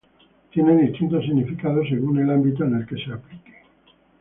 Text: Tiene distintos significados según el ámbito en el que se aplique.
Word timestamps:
Tiene 0.51 0.77
distintos 0.81 1.25
significados 1.25 1.87
según 1.87 2.17
el 2.17 2.31
ámbito 2.31 2.63
en 2.63 2.73
el 2.75 2.87
que 2.87 2.95
se 2.95 3.13
aplique. 3.13 3.53